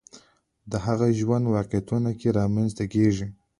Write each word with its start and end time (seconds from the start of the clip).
د 0.71 0.73
هغه 0.85 1.07
ژوند 1.19 1.45
واقعیتونو 1.55 2.11
کې 2.19 2.35
رامنځته 2.39 2.85
کېږي 2.93 3.27